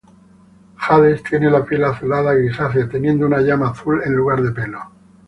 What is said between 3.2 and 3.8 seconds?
una llama